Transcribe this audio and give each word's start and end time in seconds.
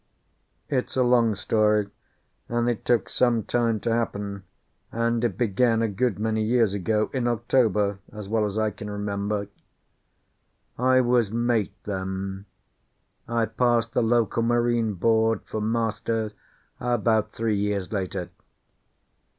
It's 0.67 0.97
a 0.97 1.03
long 1.03 1.35
story, 1.35 1.91
and 2.49 2.67
it 2.67 2.85
took 2.85 3.07
some 3.07 3.43
time 3.43 3.79
to 3.81 3.91
happen; 3.93 4.45
and 4.91 5.23
it 5.23 5.37
began 5.37 5.83
a 5.83 5.87
good 5.87 6.17
many 6.17 6.41
years 6.41 6.73
ago, 6.73 7.11
in 7.13 7.27
October, 7.27 7.99
as 8.11 8.27
well 8.27 8.47
as 8.47 8.57
I 8.57 8.71
can 8.71 8.89
remember. 8.89 9.47
I 10.75 11.01
was 11.01 11.29
mate 11.29 11.75
then; 11.83 12.47
I 13.27 13.45
passed 13.45 13.93
the 13.93 14.01
local 14.01 14.41
Marine 14.41 14.95
Board 14.95 15.41
for 15.45 15.61
master 15.61 16.31
about 16.79 17.31
three 17.31 17.59
years 17.59 17.93
later. 17.93 18.31